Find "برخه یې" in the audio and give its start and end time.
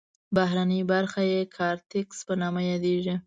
0.91-1.41